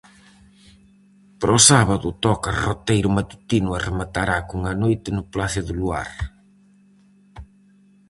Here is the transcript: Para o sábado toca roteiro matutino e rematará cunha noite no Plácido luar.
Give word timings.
Para 1.39 1.57
o 1.57 1.59
sábado 1.69 2.07
toca 2.25 2.57
roteiro 2.65 3.09
matutino 3.17 3.69
e 3.77 3.79
rematará 3.87 4.35
cunha 4.47 4.73
noite 4.83 5.09
no 5.15 5.23
Plácido 5.33 5.71
luar. 5.79 6.09